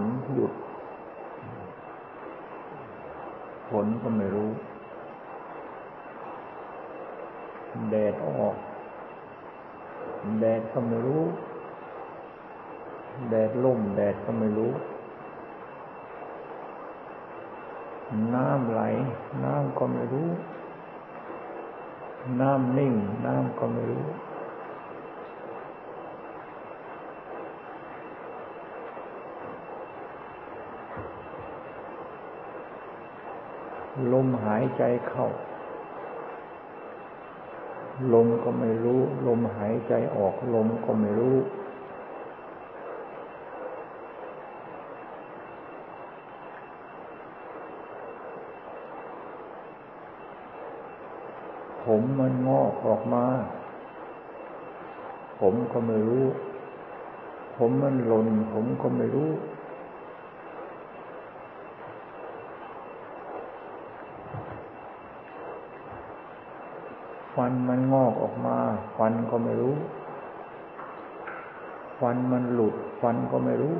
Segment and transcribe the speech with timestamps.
[0.00, 0.02] น
[0.34, 0.52] หยุด
[3.68, 4.50] ฝนก็ไม่รู้
[7.90, 8.56] แดดออก
[10.40, 11.22] แดดก็ไม่รู้
[13.28, 14.72] แดดล่มแดดก็ไม่รู้
[18.34, 18.82] น้ำไหล
[19.44, 20.28] น้ำก็ไม่รู้
[22.40, 22.94] น้ำนิ่ง
[23.26, 24.04] น้ำก็ไม่รู้
[34.12, 35.26] ลมหายใจเข้า
[38.12, 41.36] ลมก็ไม่รู้ ลมหายใจออก ลมก็ไม่รู้
[51.84, 53.24] ผมมันงอกออกมา
[55.40, 56.24] ผมก็ไม่รู้
[57.56, 59.30] ผมมันหล่นผมก็ไม่รู้
[67.34, 68.56] ฟันมันงอกออกมา
[68.96, 69.74] ฟันก็ไม่รู้
[72.00, 73.74] ฟันมันหลุดฟันก็ไม่รู้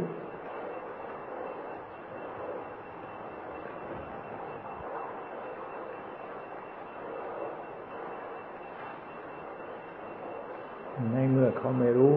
[11.12, 12.14] ในเมื่อเขาไม่รู้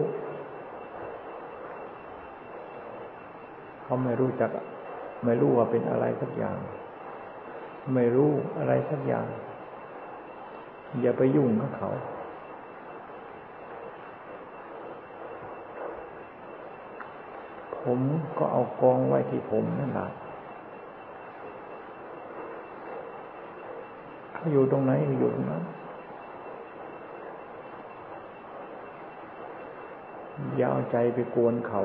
[3.84, 4.50] เขาไม่รู้จัก
[5.24, 6.56] ไม่รู้ว่าเป็นอะไรสักอย่าง
[7.94, 9.26] ไม่รู้อะไรสักอย่าง
[11.00, 11.90] อย่าไปยุ่งกับเขา
[17.84, 18.00] ผม
[18.38, 20.08] ก็เอากองไว้ที่ผมนั่นแหละ
[24.34, 25.62] เขาอยู่ตรงไหนอยู่ตรงนั้น
[30.56, 31.80] อย่าเอาใจไปกวนเขา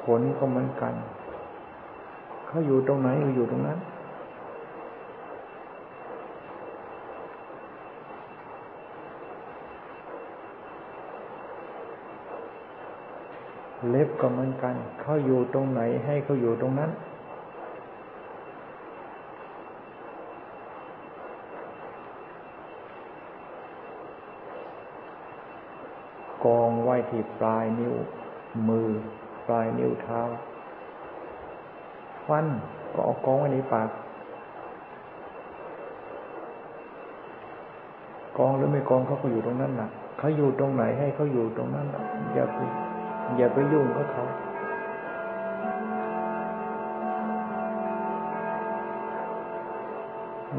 [0.00, 0.94] ขนก็เหมือนกัน
[2.52, 3.78] เขาอยู่ตรงไหนอยู่ตรงนั้น
[13.88, 16.90] เล็บก็เหมือนกัน เขาอยู่ตรงไหนให้เขาอยู่ตรงนั้น
[26.44, 27.94] กองไว้ที่ปลายนิ้ว
[28.68, 28.88] มือ
[29.46, 30.20] ปลายนิ้วเท้า
[32.30, 32.46] ฟัน
[32.94, 33.88] ก็เอากองไว้ในปาก
[38.38, 41.86] กองหรือไม่กองเขาก็อยู่ตรงนั้นน่ะเขาอยู่ตรงไหนให้เขาอยู่ตรงนั้น
[42.34, 42.58] อย่าไป
[43.36, 44.24] อย่าไปยุ่งกับเขา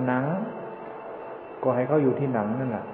[0.06, 0.24] หนัง
[1.64, 2.86] ก็ให้เขาอยู่ที่หนังนั่นแหละ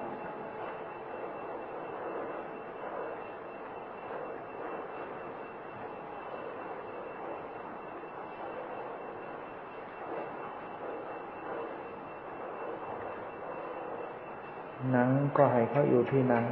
[14.92, 16.44] หนัง ก็ให้เขาอยู่ที่หนัง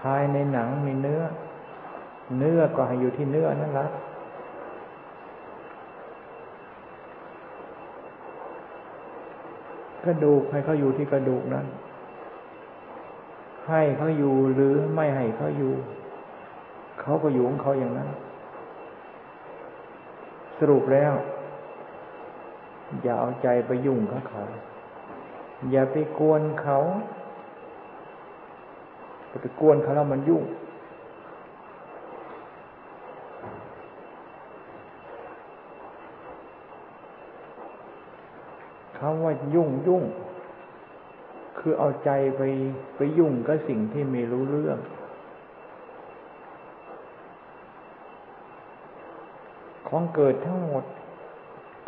[0.00, 1.22] ภายในหนังมีเนื้อ
[2.38, 3.86] เนื้อก็ให้อยู่ที่เนื้อนั่นละ
[10.04, 11.66] กระดูกให้เขาอยู่ที่กระดูกนั้น
[13.68, 15.72] ให้เขาอยู่หรือไม่ให้เขาอยู่
[17.00, 18.08] เขาก็อยู่ของเขาอย่างนั้น
[20.58, 21.12] สรุปแล้ว
[23.02, 24.42] อย่าเอาใจไปยุ่งกับเขา
[25.70, 26.78] อย่าไปกวนเขา
[29.42, 30.44] ไปกวนเขาแล้วมันยุ่ง
[38.98, 40.04] คำว่ายุ่งยุ่ง
[41.58, 42.42] คือเอาใจไป
[42.96, 44.78] ไปยุ่งกับสิ่งที่ไม่รู้เรื่อง
[49.88, 50.84] ของเกิดทั้งหมด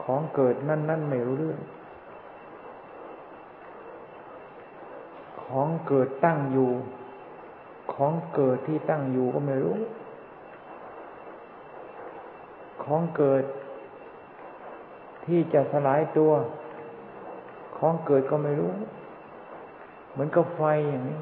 [0.03, 1.59] ของเกิดนั่นนั่นไม่รู้เรื่อง
[5.53, 6.71] ของเกิดตั้งอยู่
[7.95, 9.77] ของเกิดที่ตั้งอยู่ก็ไม่รู้
[12.85, 13.45] ของเกิด
[15.27, 16.33] ที่จะสลายตัว
[17.79, 18.73] ของเกิดก็ไม่รู้
[20.13, 21.21] เหมือนกับไฟอย่างนี้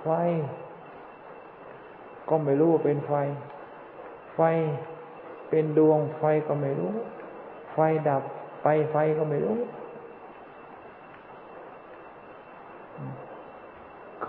[0.00, 0.06] ไฟ
[2.28, 3.12] ก็ไม่รู้ว่าเป็นไฟ
[4.34, 4.40] ไฟ
[5.48, 6.92] เป็นดวงไฟก็ไม่รู้
[7.72, 7.78] ไฟ
[8.08, 8.22] ดับ
[8.62, 9.58] ไปไฟก็ไม่รู้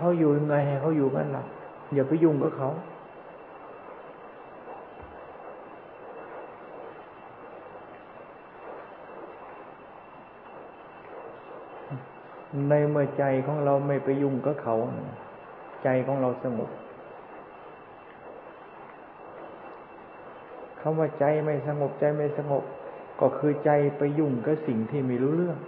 [0.02, 1.42] เขาอยู่ยังไงให้เขาอยู่กันล่ะ
[1.94, 2.70] อย่าไปยุ่งกับเขา
[12.68, 14.74] ในเมื่อใจของเราไม่ไปยุ่งกับเขา
[15.84, 16.70] ใจของเราสงบ
[20.80, 22.64] คำว่าใจไม่สงบใจไม่สงบ
[23.20, 25.58] ก็คือใจไปยุ่งกับสิ่งที่ไม่รู้เรื่อง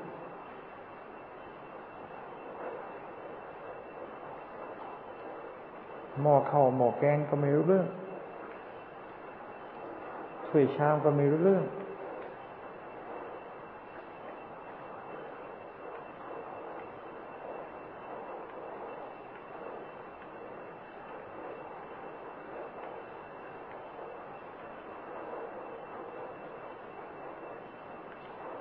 [6.20, 7.87] หม้อข้าวหม้อแกงก็ไม่รู้เรื่อง
[10.49, 11.64] ถ้วยชามก็ไม่รู้เรื่อง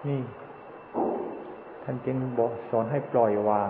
[0.07, 0.21] นี่
[1.83, 3.69] ท่านจึงบอกสอนให้ปล่อยวาง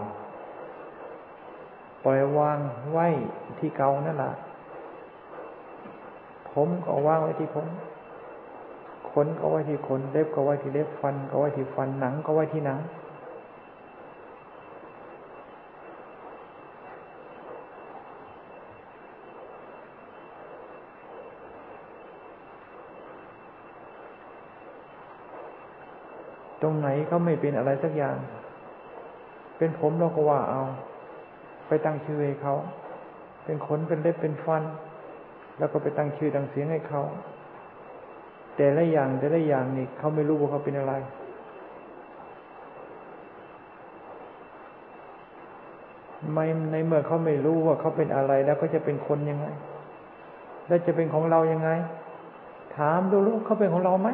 [2.03, 2.57] ปล่อยวาง
[2.91, 3.07] ไว้
[3.59, 4.33] ที่เก่านั่นแหละ
[6.51, 7.67] ผมก็วางไว้ที่ผม
[9.11, 12.79] ขนก็ไว้ที่ขนเล็บก็ไว้ที่เล็บฟัน ก็ไว้ที่ฟันหนังก็ไว้ที่หนัง
[26.61, 28.17] ตรงไหนเขาไม่เป็นอะไรสักอย่าง
[29.57, 30.63] เป็นผมเราก็ว่าเอา
[31.71, 32.55] ไปตั้งชื่อให้เขา
[33.43, 34.63] เป็นขนเป็นเล็บเป็นฟัน
[35.57, 37.01] แล้วก็ไปตั้งชื่อตั้งเสียงให้เขา
[38.55, 40.93] แต่ละอย่างแต่ละอย่างนี่เขาไม่รู้ว่าเขาเป็นอะไร
[46.31, 49.47] ไม่ในเมื่อเขาไม่รู้ว่าเขาเป็นอะไร แล้วก็จะเป็นคนยังไง
[50.67, 51.69] แล้วจะเป็นของเรายังไง
[52.75, 54.09] ถามดูลูกเขาเป็นของเราไหม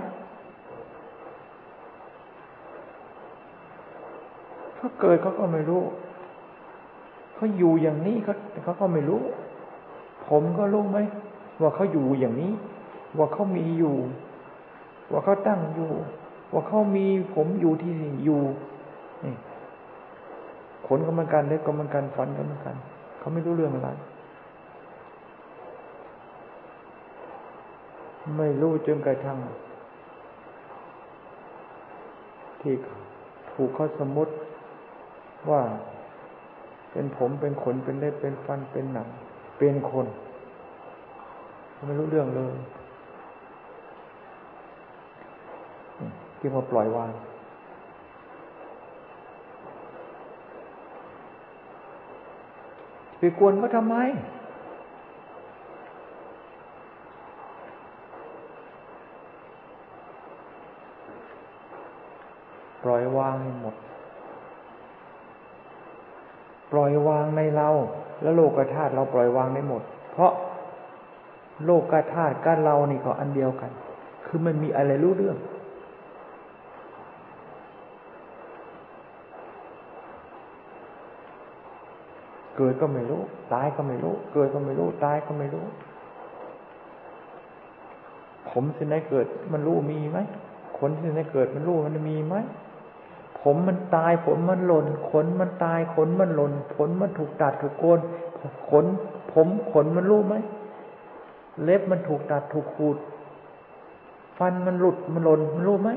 [4.76, 5.84] เขาเกิดเขาก็ไม่รู้
[7.38, 9.22] เขาอยู่อย่างนี้เขาเขาก็ไม่รู้
[10.28, 10.98] ผมก็รู้ไหม
[11.62, 12.52] ว่าเขาอยู่อย่างนี้
[13.18, 13.96] ว่าเขามีอยู่
[15.12, 15.92] ว่าเขาตั้งอยู่
[16.54, 17.06] ว่าเขามี
[17.36, 18.42] ผมอยู่ที่นี่อยู่
[19.26, 19.36] นี่
[20.88, 22.76] ขนก็เหมือนกันเล็บก็เหมือนกันฟันก็เหมือนกัน
[23.20, 23.90] เขาไม่รู้เรื่องอะไร
[28.38, 29.38] ไม่รู้จนกระทั่ง
[32.62, 32.74] ที่
[33.52, 34.34] ถูกเขาสมมติ
[35.50, 35.62] ว่า
[37.00, 39.08] เป็นผมเป็นขนเป็นเล็บเป็นฟันเป็นหนัง
[39.58, 40.08] เป็นคน
[41.86, 42.56] ไม่รู้เรื่องเลย
[46.40, 47.12] ที่มาปล่อยวาง
[53.18, 53.96] ไปกวนเขาทำไม
[62.84, 63.76] ปล่อยวางให้หมด
[66.72, 67.70] ปล่อยวางในเรา
[68.22, 69.82] แล้วโลกธาตุเราปล่อยวางได้หมด
[70.12, 70.32] เพราะ
[71.66, 73.72] โลกธาตุกับเรานี่ก็อันเดียวกัน
[74.26, 75.38] คือมันมีอะไรรู้เรื่อง
[82.58, 83.22] เกิดก็ไม่รู้
[83.54, 85.66] ตายก็ไม่รู้ เกิดก็ไม่รู้ ตายก็ไม่รู้
[88.50, 90.20] ผมที่ไหนเกิดมันรู้มีไหม
[90.78, 92.36] ขนที่ไหนเกิดมันรู้มันมีไหม
[93.44, 98.00] ผมมันตายผมมันหล่น ขนมันตายขนมันหล่นขนมันถูกตัดถูกโกน
[98.70, 98.86] ขน
[99.34, 100.36] ผมขนมันรู้ไหม
[101.64, 102.98] เล็บมันถูกตัดถูกขูด
[104.38, 105.90] ฟันมันหลุดมันหล่นมันรู้ไหม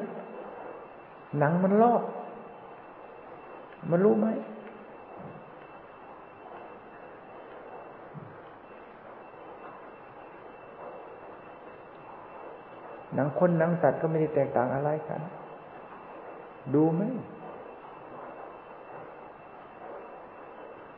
[1.39, 2.03] หนังมันลอก
[3.91, 4.29] มันรู้ไหม
[13.15, 15.21] หนังคนหนังสัตว์ก็ไม่ได้แตกต่างอะไรกัน
[16.75, 17.03] ดูไหม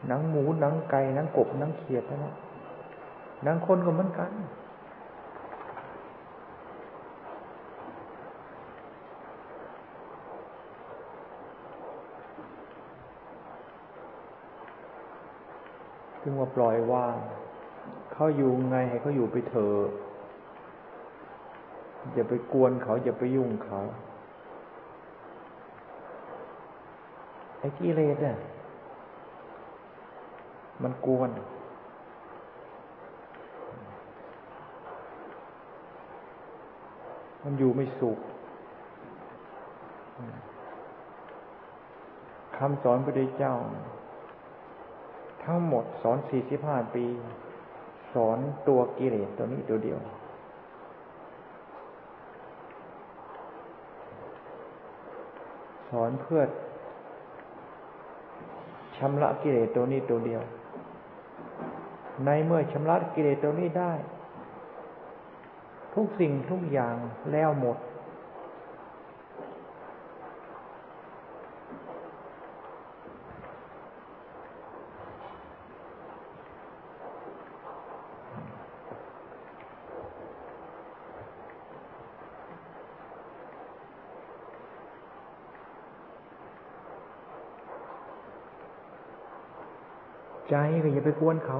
[0.06, 2.34] หนังหมูหนังไก่หนังกบหนังเขียดนะ
[3.44, 4.32] หนังคนก็เหมือนกัน
[16.22, 17.16] จึงว่าปล่อยว่าง
[18.12, 19.88] เขาอยู่ไงให้เขาอยู่ไปเถอะ
[22.12, 23.80] อย่าไปกวนเขาอย่าไปยุ่งเขา
[27.62, 28.36] ไอ้กิเลสเนี่ย
[30.82, 31.30] มันกวน
[37.42, 38.18] มันอยู่ไม่สุข
[42.56, 43.54] คำสอนพระเจ้า
[45.44, 47.04] ทั้งหมดสอนสี่สิบห้าปี
[48.14, 48.38] สอน
[48.68, 49.98] ตัวกิเลสตัวนี้ตัวเดียว
[55.90, 56.42] สอนเพื่อ
[59.02, 60.42] ชำระกิเลสตัวนี้ตัวเดียว
[62.24, 63.92] ในเมื่อชำระกิเลสตัวนี้ได้
[65.94, 66.96] ทุกสิ่งทุกอย่าง
[67.32, 67.76] แล้วหมด
[90.52, 91.58] ใจก็อย่าไปกวนเขา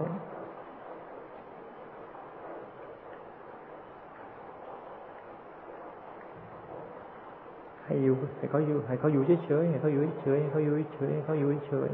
[7.84, 11.90] ให้อยู่ให้เขาอยู่ให้เขาอยู่เฉยๆให้เขาอยู่เฉยๆให้เขาอยู่เฉยๆให้เขาอยู่เฉย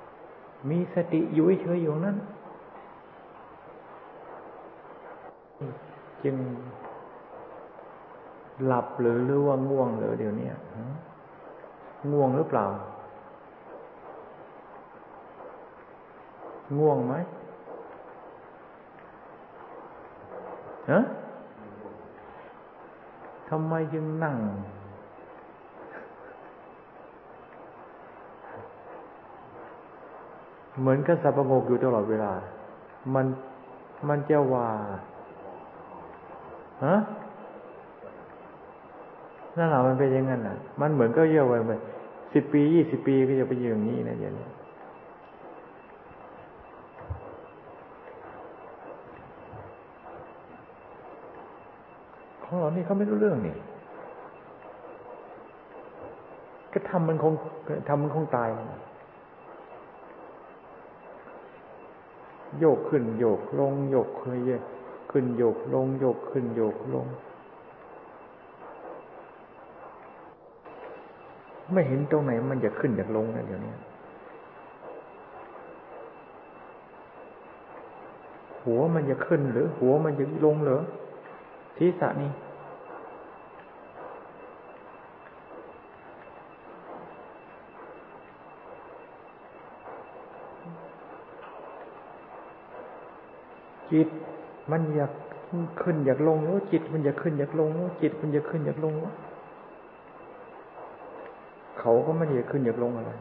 [0.00, 2.16] ๆมีสติอยู่เฉยๆอยู่นั้น
[6.24, 6.36] จึง
[8.66, 10.48] หลับหรือหรือว่าง่วงหรือเดี๋ยวนี้
[12.12, 12.66] ง่วงหรือเปล่า
[16.78, 17.14] ง่วงไหม
[20.90, 21.00] ฮะ
[23.48, 24.36] ทำไมจึงนั่ง
[30.80, 32.32] เหมือนกับสับประงกอยู่ตลอดเวลา
[33.14, 33.26] มัน
[34.08, 34.68] มันจะว่า
[36.84, 36.94] ฮะ
[39.56, 41.72] นั่นแหละมันเป็นอย่างนั้นน่ะ มันเหมือนก็เยอะไป
[42.32, 44.46] สิบปียี่สิบปีก็จะไปอยู่อย่างนี้นะอย่างนี้
[52.56, 53.56] ของเรานี่เขาไม่รู้เรื่องนี่
[56.72, 57.34] ก็ทำมันคง
[57.88, 58.48] ทำมันคงตาย
[62.60, 64.38] โยกขึ้นโยกลงโยกเคย
[65.10, 67.06] ขึ้นโยกลงโยกขึ้นโยกลง
[71.72, 73.74] ไม่เห็นตรงไหนมันจะขึ้นอยากลงนะเดี๋ยวนี้
[78.64, 80.80] หัวมันจะขึ้นหรือ หัวมันจะลงหรือ
[81.76, 82.30] ศีรษะนี่
[93.96, 94.08] จิต
[94.70, 95.12] มันอยาก
[95.82, 99.14] ขึ้นอยากลงแล้วจิต มันอยากขึ้นอยากลงแล้วจิตมันอยากขึ้นอยากลงแล้ว
[101.78, 103.12] เขาก็ไม่อยากขึ้นอยากลงอะไร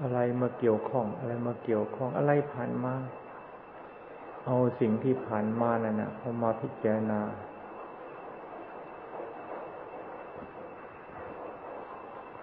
[0.00, 2.94] อะไรมาเกี่ยวข้อง อะไรมาเกี่ยวข้องอะไรผ่านมา
[4.46, 7.20] เอาสิ่งที่ผ่านมานั่นนะเอามาพิจารณา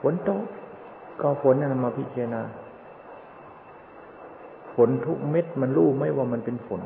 [0.02, 0.42] ฝนตก
[1.22, 2.42] ก็ฝนนั่นมาพิจารณา
[4.76, 6.82] ฝนทุกเม็ดมันรู้ไหมว่ามันเป็นฝน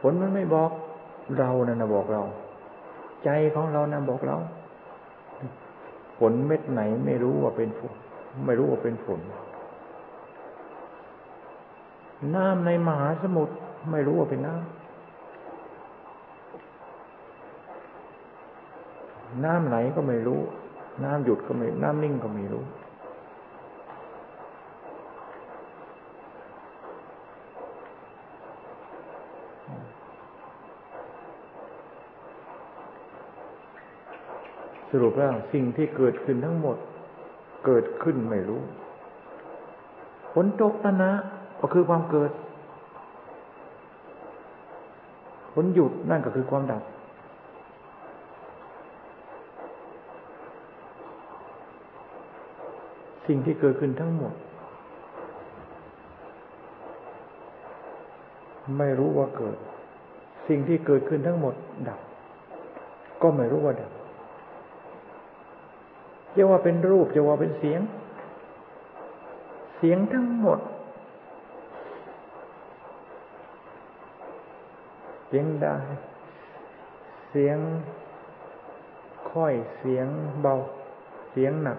[0.00, 0.70] ฝนมันไม่บอก
[1.38, 2.22] เรานะ่ะบอกเรา
[3.24, 4.36] ใจของเรานะ่ะบอกเรา
[6.18, 7.92] ฝนเม็ดไหนไม่รู้ว่าเป็นฝน
[8.46, 9.20] ไม่รู้ว่าเป็นฝน
[12.34, 13.54] น้ำในมหาสมุทร
[13.90, 14.82] ไม่รู้ว่าเป็นน้ำ
[19.44, 20.40] น้ำไหนก็ไม่รู้
[21.04, 22.62] น้ำหยุดก็ไม่ น้ำนิ่งก็ไม่รู้
[34.94, 36.76] สรุปแล้วสิ่งที่เกิดขึ้นทั้งหมด
[37.66, 38.62] เกิดขึ้นไม่รู้
[40.32, 41.10] ผลตกตนะ
[41.60, 42.30] ก็คือความเกิด
[45.52, 46.82] ผลหยุดนั่นก็คือความดับ
[53.26, 54.34] สิ่งที่เกิดขึ้นทั้งหมด
[58.78, 59.56] ไม่รู้ว่าเกิด
[60.48, 61.54] สิ่งที่เกิดขึ้นทั้งหมด
[61.88, 62.00] ดับ
[63.22, 63.92] ก็ไม่รู้ว่าดับ
[66.36, 67.80] จะว่าเป็นรูปจะว่าเป็นเสียง
[69.78, 70.58] เสียงทั้งหมด
[75.28, 75.74] เสียงได้
[77.30, 77.58] เสียง
[79.30, 80.06] ค่อยเสียง
[80.42, 80.54] เบา
[81.32, 81.78] เสียงหนัก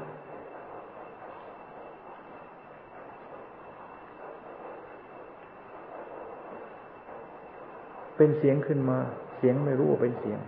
[8.16, 8.98] เป็นเสียงขึ้นมา
[9.38, 10.40] เสียงไม่รู้ว่าเป็นเสียง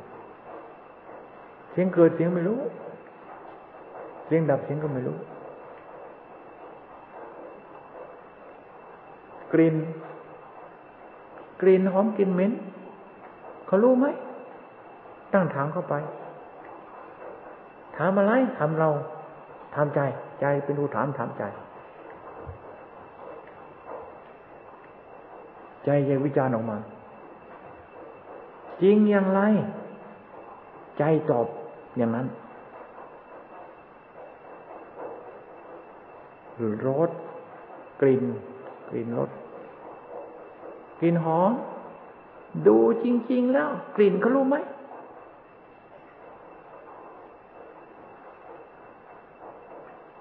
[1.71, 2.59] เสียงเกิดเสียงไม่รู้
[4.25, 5.17] เสียงดับเสียงก็ไม่รู้
[9.53, 9.75] กลิ่น
[11.61, 12.51] กลิ่นหอมกลิ่นเหม็น
[13.67, 14.05] เขารู้ไหม
[15.33, 15.93] ตั้งถามเข้าไป
[17.97, 18.89] ถามอะไรถามเรา
[19.73, 19.99] ถามใจ
[20.41, 21.43] ใจเป็นผู้ถามถามใจ
[25.85, 26.77] ใจยังวิจารณ์ออกมา
[28.81, 29.41] จริงอย่างไร
[30.99, 31.45] ใจตอบ
[31.97, 32.27] อย่างนั้น
[36.87, 37.09] รส
[38.01, 38.23] กลิ่น
[38.89, 39.29] กลิ่นรส
[40.99, 41.51] กลิ่นหอม
[42.67, 44.55] ดูจริง ๆ แล้ว กลิ่นเขารู้ไหม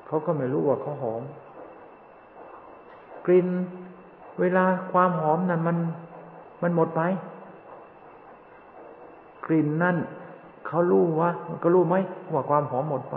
[0.06, 1.22] เขาก็ไม่รู้ว่าเขาหอม
[3.26, 3.48] กลิ่น
[4.40, 5.76] เวลาความหอมนั้นมัน
[6.62, 7.02] มันหมดไป
[9.46, 9.96] กลิ่นนั่น
[10.66, 11.30] เขเขารู้ว่า
[11.62, 11.96] ก็รู้ไหม
[12.32, 13.16] ว่าความหอมหมดไป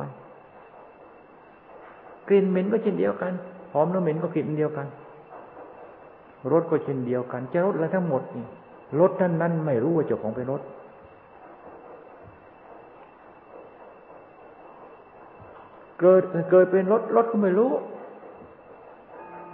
[2.28, 3.34] กลิ่นเหม็นก็เช่นเดียวกัน
[3.74, 4.88] หอมแล้วเหม็นก็กลิ่นเดียวกัน
[6.52, 8.46] รสก็เช่นเดียวกัน จะรสอะไรทั้งหมดนี่
[9.00, 10.62] รสนั้นนั้นไม่รู้ว่าเจ้าของเป็นรส
[16.00, 17.72] เกิดเกิดเป็นรถรถก็ไม่รู้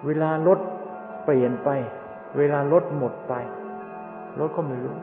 [0.06, 0.60] เวลารถ
[1.26, 1.70] เปลี่ยนไป
[2.38, 3.34] เวลารถหมดไป
[4.40, 4.96] รถก็ไม่รู้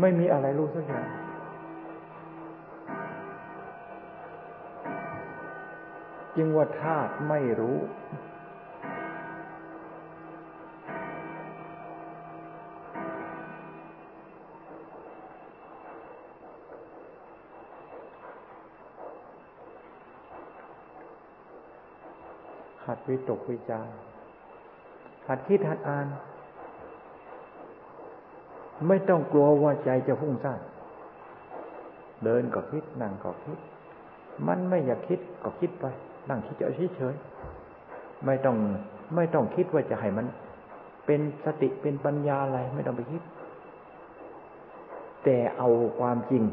[0.00, 1.06] ไม่มีอะไรรู้สักอย่าง
[6.36, 7.78] จึงว่าธาตุไม่รู้
[22.86, 23.88] หัดวิตกวิจาร
[25.28, 26.06] หัดคิดหัดอ่าน
[28.86, 30.60] ไม่ต้องกลัวว่าใจจะพุ่งซ่าน
[32.24, 33.58] เดินก็คิดนั่งก็คิด
[34.46, 35.84] มันไม่อยากคิดก็คิดไป
[36.28, 37.14] นั่งคิดเฉยเฉย
[38.26, 38.56] ไม่ต้อง
[39.14, 40.26] ไม่ต้องคิดว่าจะให้มัน
[41.06, 43.22] เป็นสติเป็นปัญญาอะไรไม่ต้องไปคิด
[45.24, 45.68] แต่เอา
[45.98, 46.44] ความจริง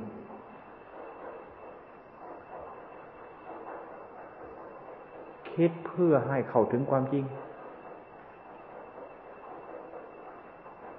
[5.54, 7.24] คิดเพื่อให้เข้าถึงความจริง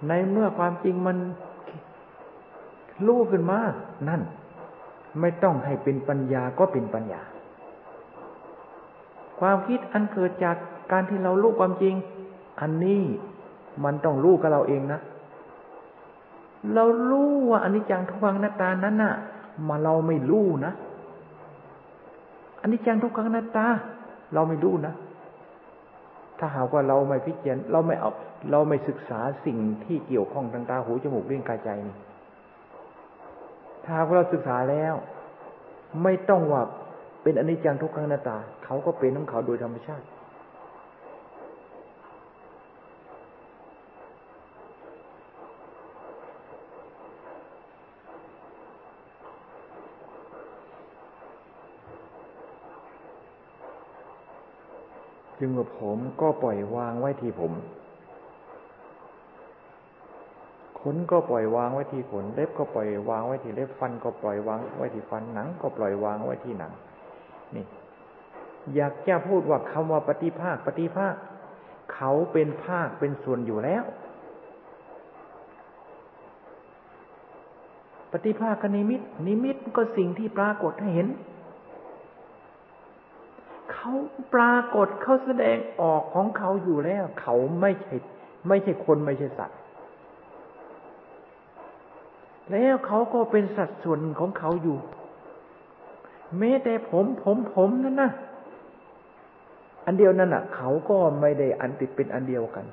[0.08, 1.16] ในเมื่อความจริงมัน
[3.06, 3.58] รู้ขึ้นมา
[4.08, 4.22] นั่น
[5.20, 7.22] ไม่ต้องให้เป็นปัญญาก็เป็นปัญญา
[9.40, 10.56] ความคิดอันเกิดจาก
[10.92, 11.94] การที่เรารู้ความจริง
[12.60, 13.02] อันนี้
[13.84, 15.00] มันต้องรู้กับเราเองนะ
[16.74, 19.14] เรารู้ว่าอันนี้จังทุกขังนาตานั้นน่ะ
[19.68, 20.72] มาเราไม่รู้นะ
[22.60, 23.66] อันนี้จังทุกขังนาตา
[24.34, 24.94] เราไม่รู้นะ
[26.38, 28.10] ถ้าหากว่าเราไม่พิจารณาเราไม่เอา
[28.50, 31.96] เราไม่ศึกษาสิ่งที่เกี่ยวข้องทางตาหูจมูกเลี้ยงกายใจนี่
[33.84, 34.94] ถ้าหากว่าเราศึกษาแล้ว
[36.02, 36.62] ไม่ต้องว่า
[37.22, 40.04] เป็นอนิจจังทุกขังนาตา เขาก็เป็นของเขาโดยธรรมชาติ
[55.46, 57.52] จึงว่าผมก็ปล่อยวางไว้ที่ผม
[60.80, 66.72] ขนก็ปล่อยวางไว้ที่ขน เล็บก็ปล่อยวางไว้ที่เล็บฟันก็ปล่อยวางไว้ที่ฟันหนัง ก็ปล่อยวางไว้ที่หนัง
[67.54, 67.64] นี่
[68.74, 71.14] อยากจะพูดว่าคำว่าปฏิภาคปฏิภาค
[71.94, 73.84] เขาเป็นภาคเป็นส่วนอยู่แล้ว
[78.12, 81.08] ปฏิภาคนิมิต นิมิตก็สิ่งที่ปรากฏให้เห็น
[83.88, 84.00] เขา
[84.34, 87.96] ปรากฏเขาแสดงออกของเขาอยู่แล้ว เขาไม่ใช่
[88.48, 89.58] ไม่ใช่คนไม่ใช่สัตว์
[92.52, 94.78] แล้วเขาก็เป็นสัดส่วนของเขาอยู่
[96.38, 98.10] แม้แต่ผมผมผมนั่นนะ
[99.84, 102.66] อันเดียวนั่นอะ เขาก็ไม่ได้อันติดเป็นอันเดียวกัน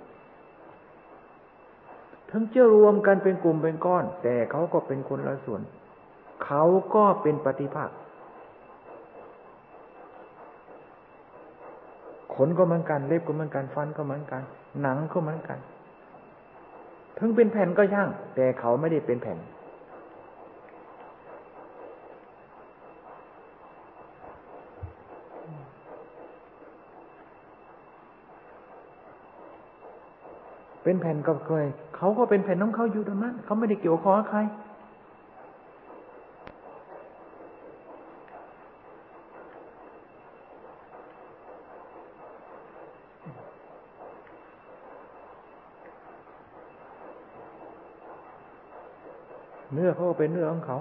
[2.29, 5.61] ถึงจะรวมกันเป็นกลุ่มเป็นก้อน แต่เขาก็เป็นคนละส่วน
[6.45, 6.63] เขา
[6.95, 7.89] ก็เป็นปฏิภาค
[12.35, 14.41] ขนก็เหมือนกัน เล็บก็เหมือนกันฟันก็เหมือนกัน
[14.81, 15.59] หนังก็เหมือนกัน
[17.17, 19.39] ถึงเป็นแผ่นก็ช่าง แต่เขาไม่ได้เป็นแผ่น
[30.83, 31.65] เป็นแผ่นก็เคย
[31.97, 34.39] เขาก็เป็นแผ่นของเขาอยู่ตรงนั้นเขาไม่ได้เกี่ยวข้องกับใคร
[49.73, 50.77] เนื้อเขาก็เป็นเนื้อของเขา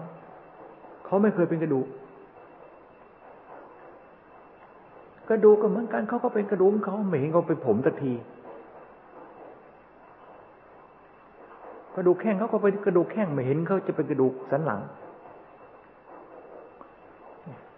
[1.05, 1.87] เขาไม่เคยเป็นกระดูก
[5.29, 8.13] กระดูกก็เหมือนกันเขาก็เป็นกระดูกเขาไม่เห็นเขาเป็นผมสักที
[11.97, 14.81] กระดูกแข้งเขาก็เป็นกระดูกแข้งไม่เห็นเขาจะเป็นกระดูกสันหลัง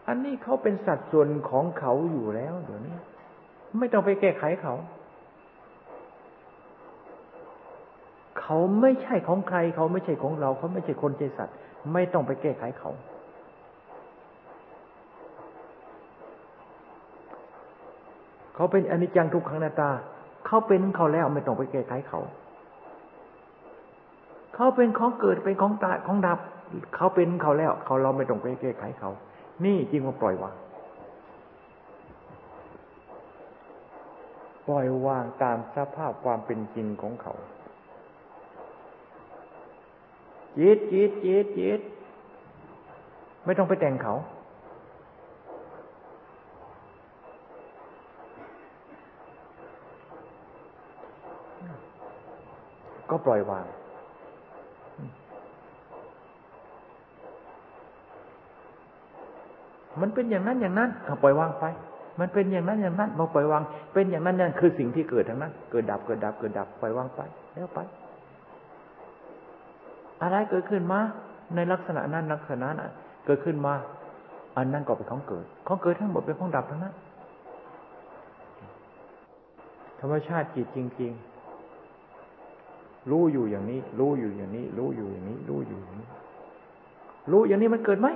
[0.09, 2.97] อันนี้เขาเป็นสัดส่วนของเขาอยู่แล้วเดี๋ยวนี้
[3.79, 4.75] ไม่ต้องไปแก้ไขเขา
[8.41, 11.57] เขาไม่ใช่ของใคร เขาไม่ใช่ของเรา เขาไม่ใช่คนใจสัตว์
[11.93, 12.91] ไม่ต้องไปแก้ไขเขา
[18.55, 19.91] เขาเป็นอนิจจังทุกขังนาตา
[20.47, 22.21] เขาเป็นเขาแล้วไม่ต้องไปแก้ไขเขา
[24.55, 26.39] เขาเป็นของเกิดเป็นของตายของดับ
[26.95, 29.11] เขาเป็นเขาแล้ว เขาเราไม่ต้องไปแก้ไขเขา
[29.65, 30.55] นี่จริงว่าปล่อยวาง
[34.69, 37.35] ปล่อยวางตามสภาพความเป็นจริงของเขา
[40.59, 41.81] จิตจิตจิตจิต
[43.45, 44.15] ไม่ต้องไปแต่งเขา
[53.11, 53.67] ก็ปล่อยวาง
[60.01, 60.91] มันเป็นอย่างนั้นอย่างนั้น
[61.23, 61.65] ปล่อยวางไป
[62.21, 67.21] มันเป็นอย่างนั้นอย่างนั้นมาปล่อยวาง เป็นอย่างนั้นนั่นคือสิ่งที่เกิดทั้งนั้น เกิดดับเกิดดับเกิดดับปล่อยวางไป
[67.53, 67.79] แล้วไป
[70.23, 71.01] อะไรเกิดขึ้นมา
[71.55, 72.91] ในลักษณะนั้นลักษณะนั้น
[73.27, 73.75] เกิดขึ้นมา
[74.57, 76.95] อันนั้นก็เป็นของเกิด ของเกิดทั้งหมดเป็นของดับทั้งนั้น
[80.01, 81.13] ธรรมชาติจิตจริง
[82.31, 86.09] ๆ รู้อยู่อย่างนี้ รู้อยู่อย่างนี้ รู้อยู่อย่างนี้ รู้อยู่อย่างนี้
[87.31, 88.09] รู้อย่างนี้มันเกิดไหม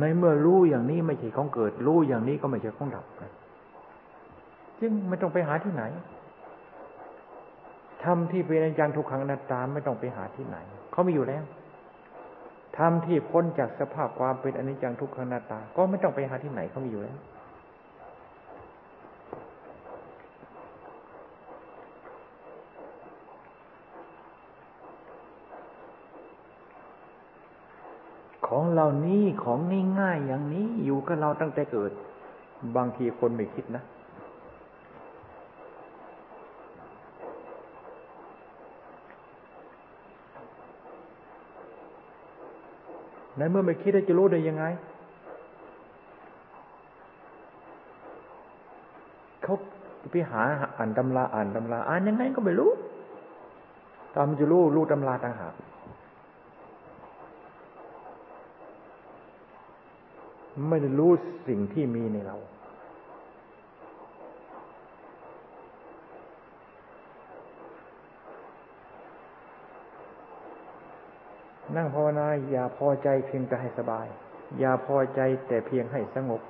[0.00, 3.04] ในเมื่อรู้อย่างนี้ไม่ใช่ของเกิด รู้อย่างนี้ก็ไม่ใช่ของดับ
[4.80, 5.84] จึงไม่ต้องไปหาที่ไหน
[8.04, 10.56] ทำที่เป็นอนิจจังทุกขังนัตตาไม่ต้องไปหาที่ไหน
[10.92, 11.44] เขามีอยู่แล้ว
[12.78, 17.18] ทำที่พ้นจากสภาพความเป็นอนิจจังทุกขังนัตตา ก็ไม่ต้องไปหาที่ไหนเขามีอยู่แล้ว
[28.46, 29.58] ของ เรานี้ของ
[30.00, 31.90] ง่ายๆอย่างนี้อยู่กับเราตั้งแต่เกิด
[32.76, 33.82] บางทีคนไม่คิดนะ
[43.36, 44.64] ในเมื่อไม่คิดจะรู้ได้ยังไง
[49.42, 49.54] เขา
[50.10, 50.42] ไปหา
[50.76, 52.70] อ่านตำราอ่านตำราอ่านยังไงก็ไม่รู้
[54.14, 55.54] ตามจะรู้รู้ตำราต่างหาก
[60.68, 61.12] ไม่ได้รู้
[61.48, 62.36] สิ่งที่มีในเรา
[71.76, 74.06] นั่งภาวนาอย่าพอใจเพียงแต่ให้สบาย
[74.58, 76.40] อย่าพอใจแต่เพียงให้สงบ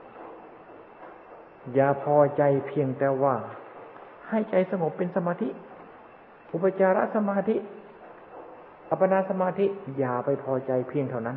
[1.74, 3.34] อย่าพอใจเพียงแต่ว่า
[4.28, 5.48] ให้ใจสงบเป็นสมาธิ
[6.52, 7.56] อุปจารสมาธิ
[8.90, 9.66] อัปปนาสมาธิ
[9.98, 11.36] อย่าไปพอใจเพียงเท่านั้น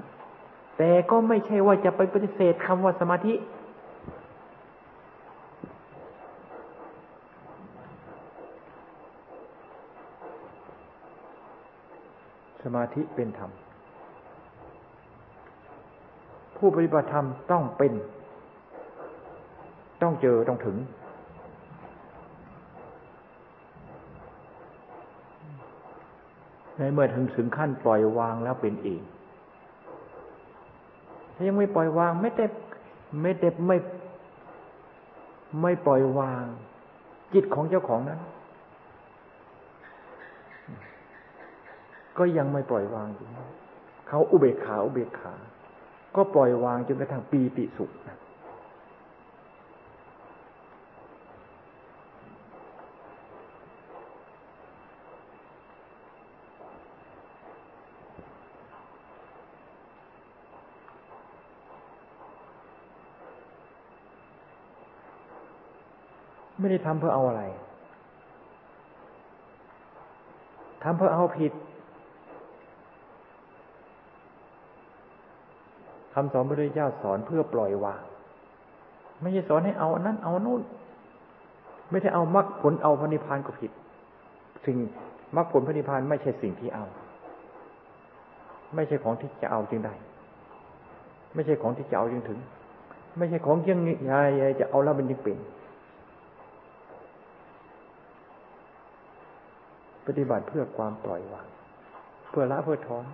[0.77, 3.33] แต่ก็ไม่ใช่ว่าจะไปปฏิเสธคำว่าสมาธิ
[12.63, 13.51] สมาธิเป็นธรรม
[16.57, 17.93] ผู้ปฏิบัติธรรมต้องเป็น
[20.01, 20.77] ต้องเจอ ต้องถึง
[26.77, 29.01] ในเมื่อถึงถึงขั้นปล่อยวางแล้วเป็นเอง
[31.47, 32.45] ยังไม่ปล่อยวาง ไม่ได้
[33.21, 33.77] ไม่ได้ไม่
[35.61, 36.45] ไม่ปล่อยวาง
[37.33, 38.19] จิตของเจ้าของนั้น
[42.17, 43.27] ก็ยังไม่ปล่อยวางอยู่
[44.07, 45.33] เขาอุเบกขาอุเบกขา
[46.15, 48.17] ก็ปล่อยวางจนกระทั่งปีติสุขนะ
[66.63, 67.43] ไม่ได้ทำเพื่อเอาอะไร
[70.83, 71.53] ทำเพื่อเอาผิด
[76.13, 78.01] คำสอนพระพุทธเจ้าสอนเพื่อปล่อยวาง
[79.21, 80.61] ไม่ใช่สอนให้เอาอันนั้น เอานู่น
[81.89, 83.71] ไม่ใช่เอามรรคผลเอาพระนิพพานก็ผิด
[84.65, 84.77] สิ่ง
[85.35, 86.85] มรรคผลพระนิพพานไม่ใช่สิ่งที่เอา
[88.75, 89.93] ไม่ใช่ของที่จะเอาจึงได้
[91.33, 92.39] ไม่ใช่ของที่จะเอาจึงถึง
[93.17, 94.13] ไม่ใช่ของยังไง
[94.59, 95.37] จะเอาแล้วมันจึงเป็น
[100.07, 101.47] ปฏิบัติเพื่อความปล่อยวาง
[102.29, 103.05] เพื่อละเพื่อถอน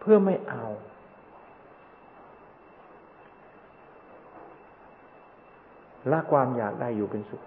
[0.00, 0.64] เพื่อไม่เอา
[6.12, 7.42] ละความอยากได้อยู่เป็นสุข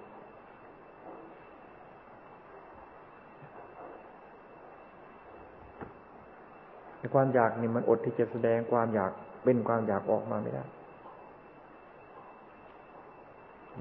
[7.14, 9.12] ความอยากนี่มันอดที่จะแสดงความอยาก
[9.44, 10.64] เป็นความอยากออกมาไม่ได้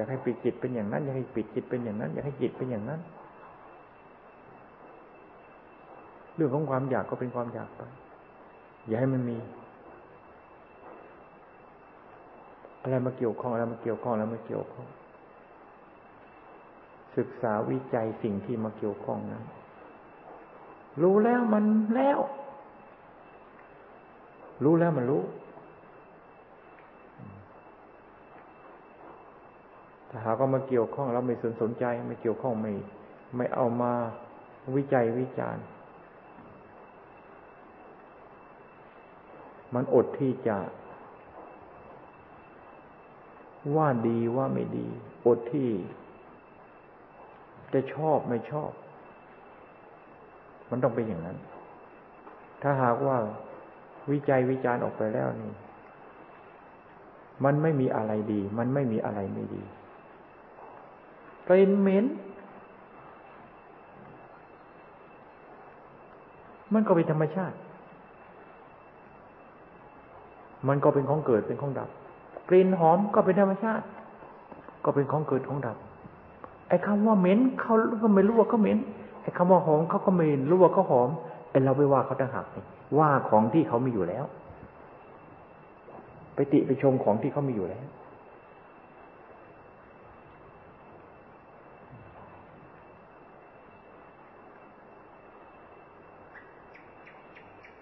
[0.01, 3.01] อยากให้ปิดจิตเป็นอย่างนั้น อยากให้ปิดจิตเป็นอย่างนั้น อยากให้จิตเป็นอย่างนั้น
[6.35, 7.83] เรื่องของความอยากก็เป็นความอยากไป
[8.87, 9.37] อย่าให้มันมี
[12.83, 14.87] อะไรมาเกี่ยวข้องอะไรมาเกี่ยวข้องอะไรมาเกี่ยวข้อง
[17.17, 19.45] ศึกษาวิจัยสิ่งที่มาเกี่ยวข้องนั้น
[21.03, 22.19] รู้แล้วมันแล้ว
[24.65, 25.23] รู้แล้วมันรู้
[30.10, 32.73] ถ้า หากว่ามาเกี่ยวข้องเราไม่สนสนใจ ไม่เกี่ยวข้องไม่
[33.37, 33.93] ไม่เอามา
[34.77, 35.65] วิจัยวิจารณ์
[39.75, 40.59] มันอดที่จะ
[43.77, 44.87] ว่าดีว่าไม่ดี
[45.27, 45.71] อดที่
[47.73, 48.71] จะชอบไม่ชอบ
[50.71, 51.37] มันต้องเป็นอย่างนั้น
[52.63, 53.17] ถ้าหากว่า
[54.11, 55.53] วิจัยวิจารณ์ออกไปแล้วนี่
[57.45, 59.63] มันไม่มีอะไรดี มันไม่มีอะไรไม่ดี
[61.59, 62.05] ลิ่นเหม็น
[66.75, 67.57] มันก็เป็นธรรมชาติ
[70.69, 71.89] มันก็เป็นของเกิดเป็นของดับ
[72.49, 73.85] กลิ่นหอมก็เป็นธรรมชาติ
[74.85, 75.77] ก็เป็นของเกิดของดับ
[76.69, 78.79] ไอ้คำว่าเหม็นเขาก็ไม่รู้ว่าเขาเหม็น
[79.23, 81.09] ไอ้คำว่าหอมเขาก็ไม่รู้ว่าเขาหอม
[81.51, 82.45] ไอ้เราไปว่าเขาต่างหาก
[82.99, 84.25] ว่าของที่เขามีอยู่แล้ว
[86.35, 87.85] ไปติไปชมของที่เขามีอยู่แล้ว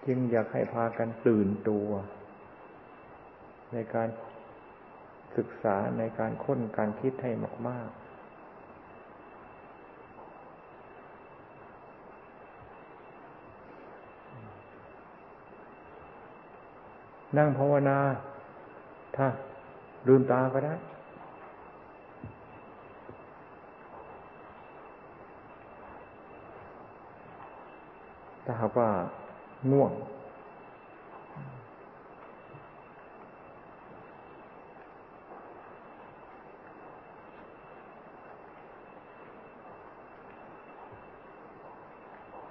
[0.05, 1.87] จึงอยากให้พากันตื่นตัว
[3.73, 4.09] ในการ
[5.37, 7.31] ศึกษาในการค้นการคิดให้
[7.67, 8.09] มาก ๆ
[17.37, 17.97] นั่งภาวนา
[19.15, 19.27] ถ้า
[20.07, 20.75] ลืมตาก็ได้
[28.45, 28.89] ถ้าหากว่า
[29.71, 29.91] ง่วง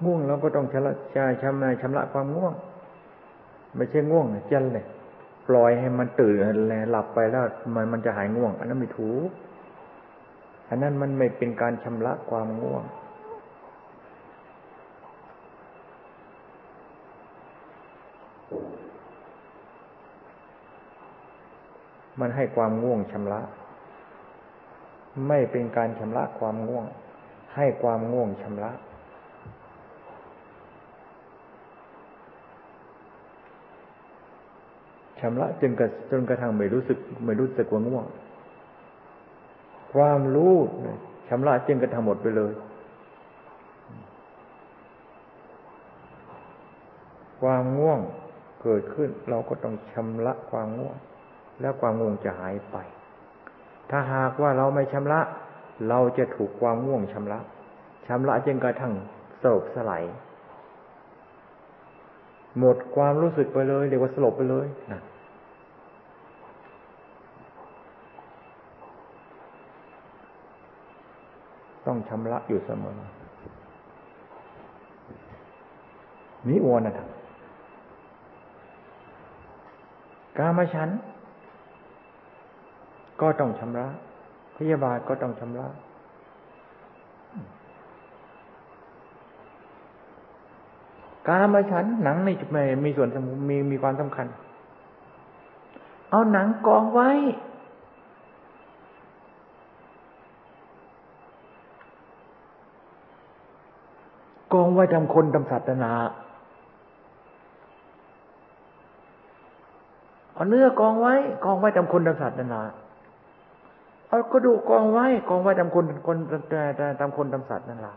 [0.04, 2.54] ง่วงเราก็ต้องชำระชชำชำระความง่วง
[3.76, 4.86] ไม่ใช่ง่วงเจนเลย
[5.48, 7.44] ปล่อยให้มันตื่นแล้วหลับไปแล้ว
[7.74, 9.30] มันมันจะหายง่วง อันนั้นไม่ถูก
[10.68, 12.84] อันนั้นมันไม่เป็นการชำระความง่วง
[22.20, 23.40] มันให้ความง่วงชำระ
[25.28, 26.86] ไม่เป็นการชำระความง่วง
[27.56, 28.70] ให้ความง่วงชำระ
[35.20, 38.06] ชำระจนกระจนกระทั่งไม่รู้สึก ไม่รู้สึกว่าง่วง
[39.92, 40.54] ความรู้
[41.28, 42.52] ชำระจนกระทั่งหมดไปเลย
[47.42, 48.00] ความง่วง
[48.62, 50.96] เกิดขึ้น เราก็ต้องชำระความง่วง
[51.60, 52.76] แล้วความง่วงจะหายไป
[53.90, 55.20] ถ้าหากว่าเราไม่ชำระ
[55.88, 57.38] เราจะถูกความง่วงชำระ
[58.06, 58.92] ชำระจนกระทั่ง
[59.42, 60.04] สลบสลาย
[62.58, 65.00] หมดความรู้สึกไปเลยเรียกว่าสลบไปเลยนะ
[71.86, 72.98] ต้องชำระอยู่เสมอ
[76.48, 77.17] นิวรณธรรม
[80.38, 80.88] กามฉัน
[83.20, 83.88] ก็ต้องชำระ
[84.56, 85.66] พยาบาทก็ต้องชำระ
[91.28, 93.08] กามาฉันหนังนี่ไม่มีส่วน
[93.48, 94.26] มีมีความสำคัญ
[96.10, 97.10] เอาหนังกองไว้
[104.52, 105.92] กองไว้ทำคนทำสัตนา
[110.38, 112.60] เอาเนื้อกองไว้ กองไว้ทำคนทำสัตนา
[114.08, 116.16] เอากระดูกกองไว้ กองไว้ทำคนคน
[117.00, 117.94] ทำคนทำสัตว์นั่นแหละ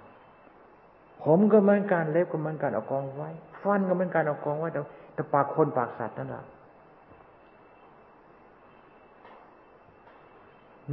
[1.24, 3.30] ผมก็เหมือนกันเล็บก็เหมือนกันเอากองไว้
[3.62, 4.80] ฟันก็เหมือนกันเอากองไว้แต่
[5.14, 6.44] แต่ปากคนปากสัตว์นั่นแหละ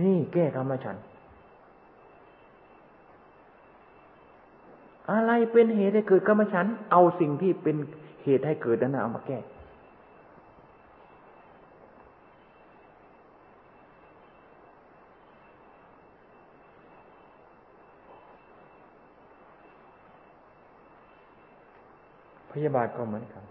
[0.01, 0.97] นี่แก้กรรมฉัน
[5.11, 7.77] อะไรเป็นเหตุให้เกิดกรรมฉัน เอาสิ่งที่เป็น
[8.25, 9.39] เหตุให้เกิดนั้นเอามาแก้
[22.48, 23.42] พ ยาบาทก็เหมือนกัน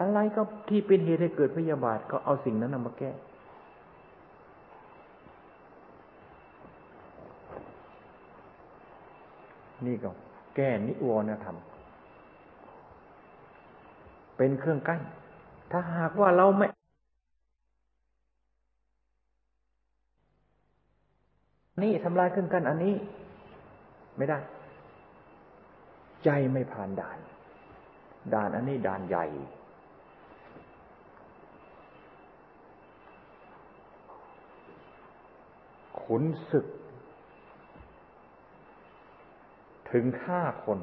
[0.00, 3.10] อะไรก็ที่เป็นเหตุให้เกิดพยาบาทก็เอาสิ่งนั้นมาแก้
[9.86, 10.10] นี่ก็
[10.56, 11.56] แก้นิวรณธรรม
[14.36, 15.00] เป็นเครื่องกั้น
[15.70, 16.66] ถ้าหากว่าเราไม่
[21.82, 22.94] นี่ทำลายขึ้นกันอันนี้
[24.16, 24.38] ไม่ได้
[26.24, 27.18] ใจไม่ผ่านด่าน
[28.32, 29.26] ด่านอันนี้ด่านใหญ่
[36.02, 36.66] ขุนศึก
[39.92, 40.78] ถึงห้าคน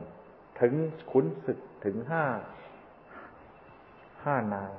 [0.62, 0.74] ถึง
[1.12, 2.24] ขุนศึกถึงห้า
[4.26, 4.74] ห้านาย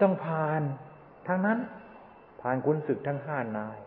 [0.00, 0.62] ต้องผ่าน
[1.26, 1.58] ทั้งนั้น
[2.40, 3.78] ผ่านขุนศึกทั้งห้านาย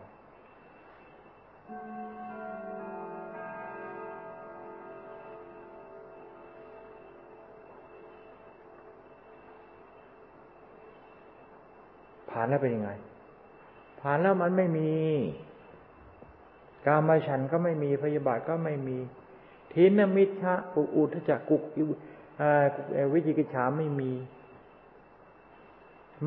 [12.38, 12.90] ผ่านแล้วเป็นยังไง
[14.00, 14.90] ผ่านแล้วมันไม่มี
[16.86, 18.96] การมาฉันก็ไม่มีพยาบาทก็ไม่มี
[19.72, 21.62] ทินมิชะอุอุทจักกุก
[23.12, 24.10] วิจิกิจฉาไม่มี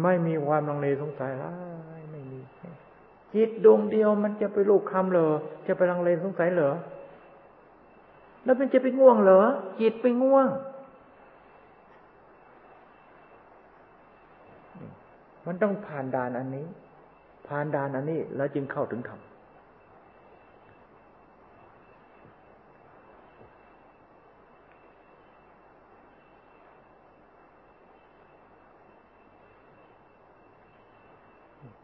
[0.04, 1.32] ไม่มีความลังเลสงสัย
[2.12, 2.39] ไม่มี
[3.34, 5.28] จิตดวงเดียวมันจะไปลูกคำเหรอ
[5.67, 6.72] จะไปลังเลสงสัยเหรอ
[8.43, 9.41] แล้วมันจะไปง่วงเหรอ
[9.82, 10.48] จิตไปง่วง
[15.45, 16.67] มันต้องผ่านด่านอันนี้
[17.47, 19.19] ผ่านด่านอันนี้ แล้วจึงเข้าถึงธรรม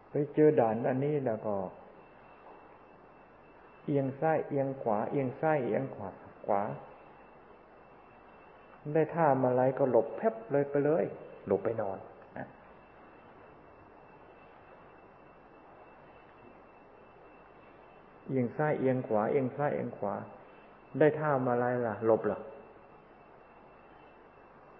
[0.09, 1.55] ไปเจอด่านอันนี้แล้วก็
[3.85, 6.09] เอียงซ้ายเอียงขวา เอียงซ้ายเอียงขวา
[6.45, 6.61] ขวา
[8.93, 11.05] ได้ท่ามาอะไรก็หลบแพบเลยไปเลย
[11.47, 11.97] หลบไปนอน
[18.29, 20.13] เอียงซ้ายเอียงขวาเอียงซ้ายเอียงขวา
[20.99, 22.39] ได้ท่ามาอะไรล่ะหลบหรอ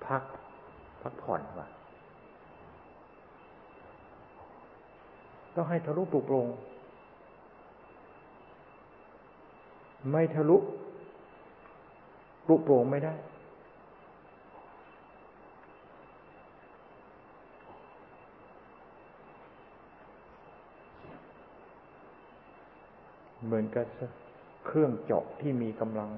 [0.06, 0.24] พัก
[1.02, 1.68] พักผ่อนว่ะ
[5.56, 6.48] ต้องให้ทะลุปลุกลง
[10.12, 10.58] ไม่ทะลุ
[12.46, 13.14] ปลุกโปร่งไม่ได้
[23.46, 23.86] เหมือนกับ
[24.66, 26.10] เครื่องเจาะที่มีกำลัง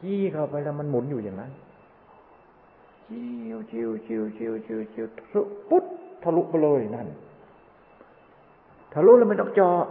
[0.00, 1.52] จี้เข้าไปแล้วมันหมุนอยู่อย่างนั้น
[3.10, 5.06] ชิวชิวชิวชิวชิวชิว
[5.70, 5.84] ปุ๊บ
[6.22, 7.08] ทะลุไปเลยนั่น
[8.92, 9.84] ทะลุแล้วไม่ต้องเจาะ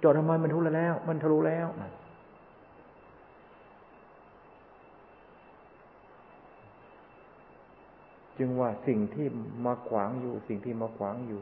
[0.00, 1.66] เจาะทำไมมันทะลุแล้ว มันทะลุแล้ว
[8.38, 9.26] จึงว่าสิ่งที่
[9.66, 11.40] มาขวางอยู่ สิ่งที่มาขวางอยู่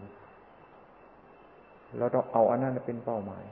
[1.98, 3.44] เราต้องเอาอันนั้นเป็นเป้าหมาย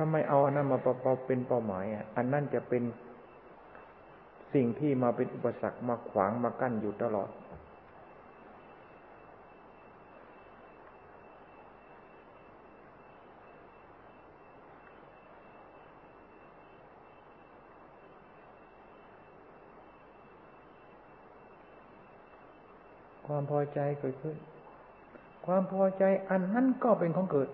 [0.00, 0.78] ถ้าไม่เอาอันนั้นมา
[1.26, 2.82] เป็นเป้าหมายอะอันนั้นจะเป็น
[4.54, 7.28] สิ่งที่มาเป็นอุปสรรคมาขวางมากั้นอยู่ตลอด
[23.26, 24.36] ความพอใจเกิดขึ้น
[25.46, 27.48] ความพอใจอันนั้นก็เป็นของเกิด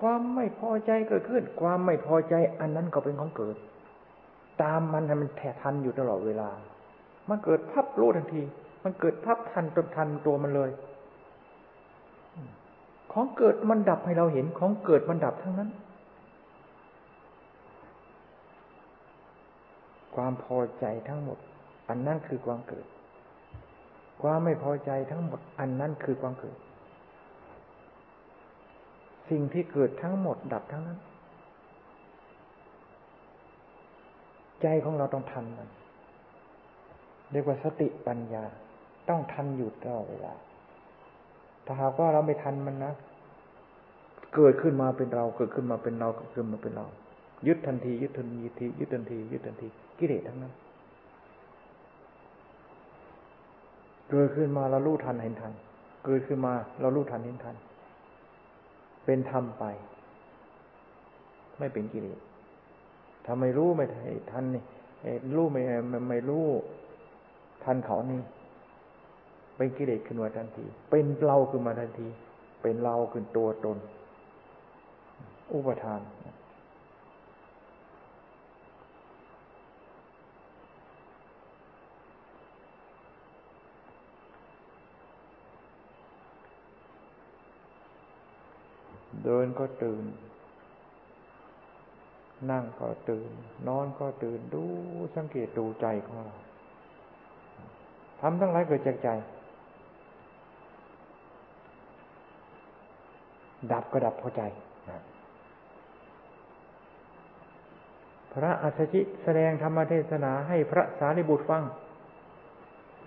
[0.00, 3.56] ความไม่พอใจเกิดขึ้น ความไม่พอใจ อันนั้นก็เป็นของเกิด
[4.62, 6.48] ตามมันให้มันแททันอยู่ตลอดเวลา
[7.28, 8.42] มันเกิดพับรู้ทันที
[8.84, 10.70] มันเกิดพับทันจนทันตัวมันเลย
[13.12, 15.70] ของเกิดมันดับให้เราเห็นของเกิดมันดับทั้งนั้น
[20.14, 21.38] ความพอใจทั้งหมด
[21.88, 22.86] อันนั้นคือความเกิด
[24.22, 26.56] ความไม่พอใจทั้งหมด อันนั้นคือความเกิด
[29.30, 30.98] สิ่งที่เกิดทั้งหมดดับทั้งนั้น
[34.62, 35.68] ใจของเราต้องทันมัน
[37.32, 38.44] เรียกว่าสติปัญญา
[39.08, 40.34] ต้องทันอยู่ตลอดเวลา
[41.66, 42.92] ถ้าหากว่าเราไม่ทันมันนะ
[44.34, 46.86] เกิดขึ้นมาเป็นเรา เกิดขึ้นมาเป็นเรา เกิดขึ้นมาเป็นเรา
[47.46, 48.38] ยึดทันที ยึดทันที
[48.78, 49.68] ยึดทันที ยึดทันที
[49.98, 50.52] กิเลสทั้งนั้น
[54.10, 55.52] เกิดขึ้นมาเรารู้ทันเห็นทัน
[56.04, 57.56] เกิดขึ้นมาเรารู้ทันเห็นทัน
[59.04, 59.64] เป็นธรรมไป
[61.58, 62.18] ไม่เป็นกิเลส
[63.26, 63.84] ทำไมรู้ไม่
[64.30, 64.64] ทันนี่
[65.36, 65.62] รู้ไม่
[66.08, 66.46] ไม่รู้
[67.64, 68.20] ทันเขานี่
[69.56, 72.08] เป็นกิเลสขึ้นมาทันที เป็นเราขึ้นมาทันที
[72.62, 73.78] เป็นเราขึ้นตัวตน
[75.52, 76.00] อุปทาน
[89.24, 90.04] เดินก็ตื่น
[92.50, 93.30] นั่งก็ตื่น
[93.68, 94.64] นอนก็ตื่น ดู
[95.14, 96.36] สังเกตดูใจของเรา
[98.20, 99.08] ทำทั้งหลายเกิดจากใจ
[103.72, 104.42] ดับก็ดับเพราะใจ
[108.32, 111.62] พระอัศจิแสดงธรรมเทศนาให้พระสารีบุตรฟัง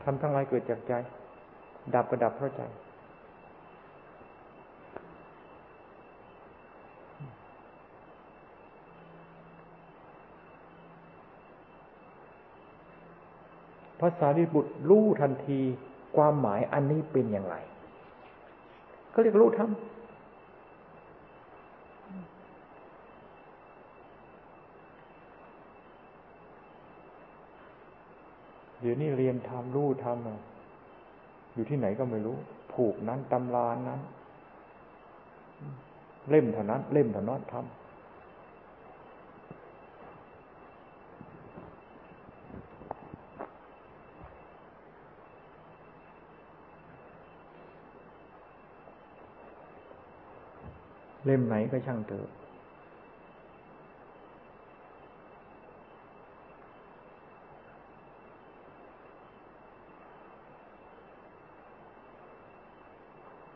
[0.04, 0.94] ทำทั้งหลายเกิดจากใจ
[1.96, 2.62] ดับก็ดับเพราะใจ
[14.04, 15.60] ระสารีบุตรรู้ทันที
[16.16, 17.56] ความหมายอันนี้เป็นอย่างไร
[19.14, 19.74] ก็เรียกรู้ทำ
[28.80, 32.38] เดี๋ยวนี้เรียนทำรู้ทำอยู่ที่ไหนก็ไม่รู้
[32.74, 34.00] ผูกนั้นตำรานั้น
[36.30, 37.83] เล่มเท่านั้น เล่มเท่านั้นทำ
[51.26, 52.28] เล่มไหนก็ช่างเถอะ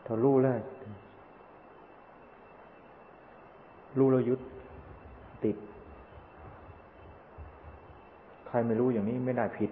[0.06, 0.58] ถ้ารู้แล้ว
[3.98, 4.40] รู้แล้วยุด
[5.44, 5.56] ติด
[8.46, 9.70] ใครไม่รู้อย่างนี้ไม่ได้ผิด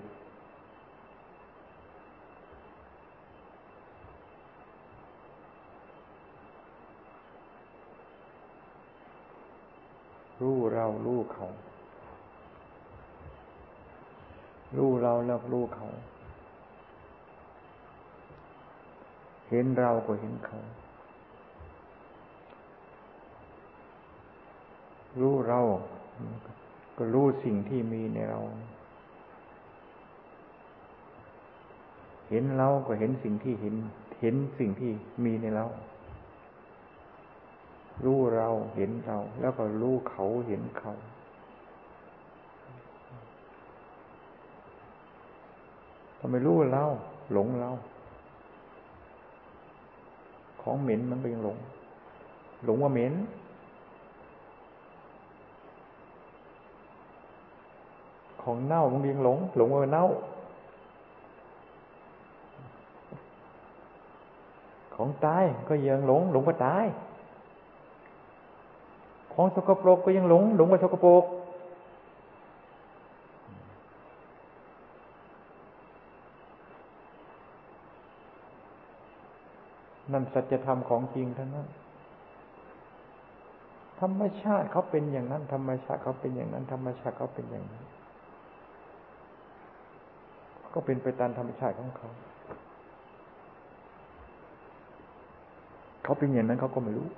[11.05, 11.47] รู้เรารู้เขา
[14.77, 15.87] รู้เราแล้วรู้เขา
[19.51, 20.59] เห็นเราก็เห็นเขา
[25.21, 25.61] รู้เรา
[26.97, 28.41] ก็รู้สิ่งที่มีในเรา
[32.31, 33.75] เห็นเราก็เห็นสิ่งที่เห็น
[34.21, 34.91] เห็นสิ่งที่
[35.25, 35.67] มีในเรา
[38.05, 40.93] รู้เราเห็นเรา แล้วก็รู้เขาเห็นเขา
[46.19, 46.85] ทำไมรู้เรา
[47.33, 47.71] หลงเรา
[50.63, 51.57] ของเหม็นมันก็ยังหลง
[52.65, 53.15] หลงว่าเหม็น
[58.43, 60.07] ของเน่ามันยังหลง หลงว่าเน่า
[64.95, 66.87] ของตายก็ยังหลง หลงว่าตาย
[69.37, 71.25] ของสกปรกก็ยังหลง หลงว่าสกปรก
[80.13, 81.67] นั่นสัจธรรมของจริงทั้งนั้น
[84.01, 87.85] ธรรมชาติเขาเป็นอย่างนั้น ธรรมชาติเขาเป็นอย่างนั้น ธรรมชาติเขาเป็นอย่างนั้น
[90.75, 92.09] ก็เป็นไปตามธรรมชาติของเขา
[96.05, 97.09] เขาเป็นอย่างนั้นเขาก็ไม่รู้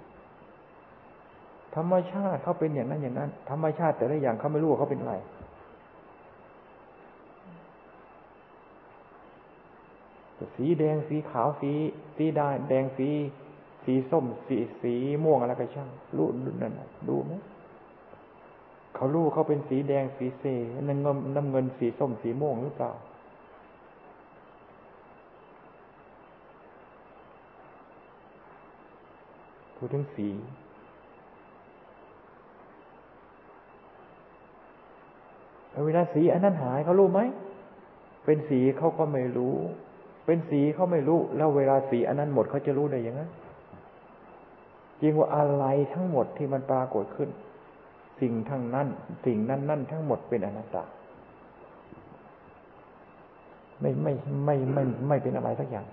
[1.74, 5.14] ธรรมชาติเขาเป็นอย่างนั้นอย่างนั้น ธรรมชาติแต่ละอย่างเขาไม่รู้ว่าเขาเป็นอะไร
[10.56, 11.70] สีแดงสีขาวสี
[12.16, 13.08] สีดาแดงสี
[13.84, 14.94] สีส้ม สีสี
[15.24, 16.28] ม่วงอะไรก็ช่างรู้
[16.62, 16.72] นั่น
[17.08, 17.32] ดูไหม
[18.94, 20.44] เขารู้เขาเป็นสีแดงสีเซ
[20.88, 22.92] น้ำเงินน้ำเงินสีส้มสีม่วงหรือเปล่า
[29.76, 30.28] พูดถึงสี
[35.86, 37.20] เวลาสีอันนั้นหายเขารู้ไหม
[38.24, 39.56] เป็นสีเขาก็ไม่รู้
[40.26, 43.22] เป็นสีเขาไม่รู้ แล้วเวลาสีอันนั้นหมดเขาจะรู้ได้ยังไง
[45.00, 45.64] จริงว่าอะไร
[45.94, 47.30] ทั้งหมดที่มันปรากฏขึ้น
[48.20, 48.88] สิ่งทั้งนั้น
[49.26, 50.84] สิ่งนั้นนั่นทั้งหมดเป็นอนัตตา
[53.80, 54.12] ไม่ไม่
[54.44, 55.86] ไม่ไม่ไม่เป็นอะไรสักอย่าง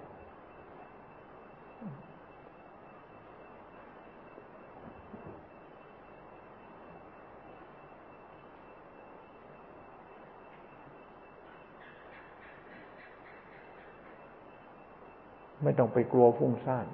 [15.66, 16.88] ไม่ต้องไปกลัวฟุ้งซ่าน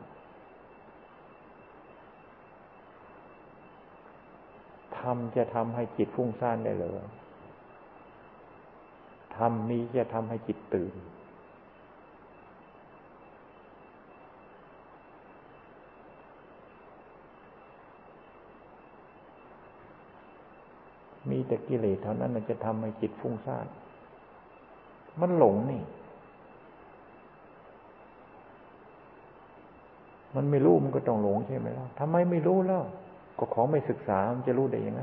[5.00, 6.94] ทำจะทำให้จิตฟุ้งซ่านได้เลย
[9.38, 10.94] ทำนี้จะทำให้จิตตื่น
[21.30, 23.66] มีแต่กิเลสเท่านั้นจะทำให้จิตฟุ้งซ่าน
[25.22, 25.82] มันหลงนี่
[30.36, 32.84] มันไม่รู้มันก็ต้องหลงใช่ไหมล่ะทำไมไม่รู้แล้ว
[33.38, 35.02] ก็ของไม่ศึกษามันจะรู้ได้ยังไง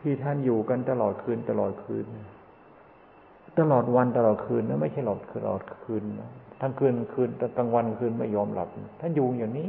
[0.00, 2.06] ที่ท่านอยู่กันตลอดคืนตลอดคืน
[3.58, 6.30] ตลอดวันตลอดคืนนะไม่ใช่หลอดคืนตลอดคืนนะ
[6.60, 8.68] ทั้งคืนคืนกลางวันคืนไม่ยอมหลับ
[9.00, 9.68] ท่านอยู่อย่างนี้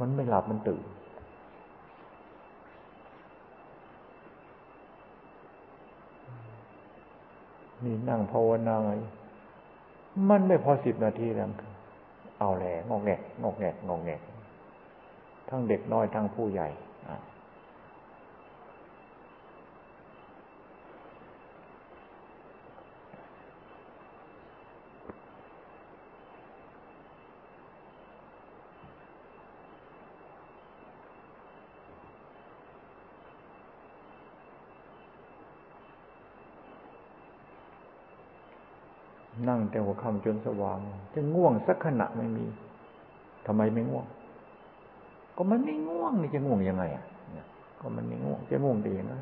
[0.00, 0.84] มันไม่หลับมันตื่น
[7.84, 8.76] นี่นั่งภาวนา
[10.30, 11.50] มันไม่พอสิบนาทีแล้ว
[12.38, 14.20] เอาแหละงอกแงกงอกแงกงอกแงก
[15.48, 16.68] ทั้งเด็กน้อยทั้งผู้ใหญ่
[17.08, 17.16] อะ
[39.70, 40.78] แต่หัวค่ำจนสว่าง
[41.14, 42.46] จะง่วงสักขณะไม่มี
[43.46, 44.06] ทำไมไม่ง่วง
[45.36, 47.04] ก็มันไม่ง่วงนี่จะง่วงยังไงอะ
[47.80, 49.14] ก็มันไม่ง่วงจะง่วงด้ยังไง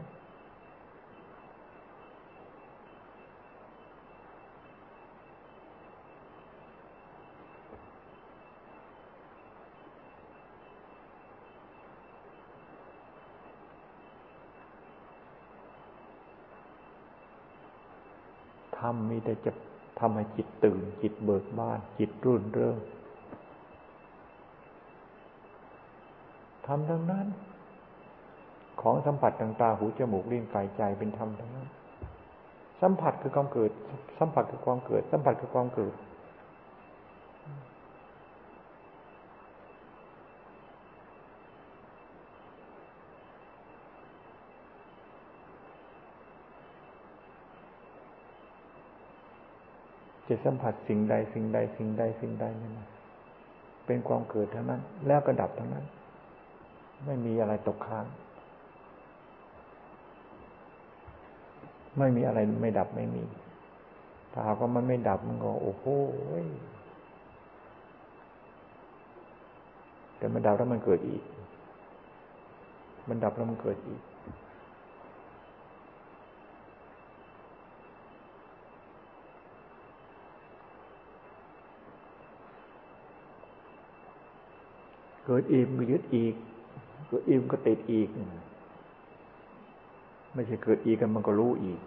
[18.79, 19.53] ทำมีแต่จะ
[20.01, 22.77] ทำให้จิตตื่น จิตเบิกบาน จิตรุ่นเริง
[26.67, 27.27] ทำทั้งนั้น
[28.83, 31.69] ของสัมผัสต่างๆหูจมูกลิ้นกายใจเป็นธรรมทั้งนั้น
[32.83, 33.71] สัมผัสคือความเกิด
[34.19, 35.95] สัมผัสคือความเกิด สัมผัสคือความเกิด
[50.45, 52.79] สัมผัสสิ่งใดสิ่งใดสิ่งใดสิ่งใดนี่น
[53.87, 55.85] เป็นความเกิดทั้งนั้น แล้วก็ดับทั้งนั้น
[57.05, 58.07] ไม่มีอะไรตกค้าง
[61.99, 63.23] ไม่มีอะไรไม่ดับไม่มี
[64.33, 65.85] ถ้าหากว่ามันไม่ดับมันก็ โอ้โห
[70.19, 71.23] แต่มันดับแล้วมันเกิดอีก
[73.09, 74.01] มันดับแล้วมันเกิดอีก
[85.27, 86.35] เกิดอิ่มก็ยึดอีก
[87.09, 88.09] เกิดอิ่มก็ติดอีก
[90.35, 91.81] ไม่ใช่เกิดอีกกันมันก็รู้อีก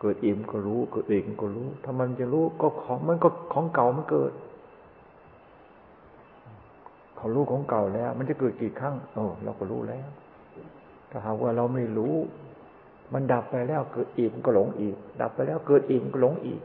[0.00, 4.32] เกิดอิ่มก็รู้ เกิดอิ่มก็รู้ ถ้ามันจะรู้ก็ของมันก็ของเก่ามันเกิด
[7.16, 10.08] เขารู้ของเก่าแล้ว มันจะเกิดกี่ครั้งโอ้เราก็รู้แล้ว
[11.10, 12.14] ถ้าหากว่าเราไม่รู้
[13.12, 16.60] มันดับไปแล้วเกิดอิ่มก็หลงอีก ดับไปแล้วเกิดอิ่มก็หลงอีก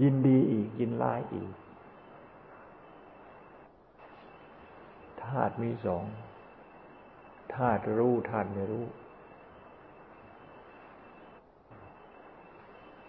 [0.00, 1.50] ยินดีอีก ยินร้ายอีก
[5.22, 6.04] ธาตุมีสอง
[7.54, 8.84] ธาตุรู้ธาตุไม่รู้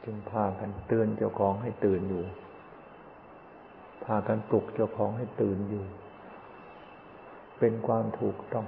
[0.04, 2.24] จึงพากันเตือนเจ้าของให้ตื่นอยู่
[4.06, 5.84] พากันปลุกเจ้าของให้ตื่นอยู่
[7.60, 8.66] เป็นความถูกต้อง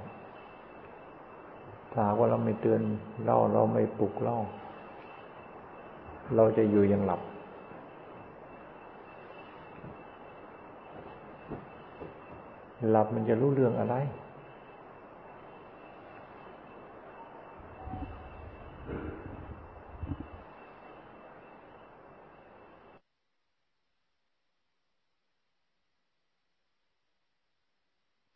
[1.92, 2.80] ถ้าว่าเราไม่เตือน
[3.24, 4.38] เล่าเราไม่ปลุกเล่า
[6.36, 7.20] เราจะอยู่ยังหลับ
[12.90, 13.94] หลับมันจะรู้เรื่องอะไร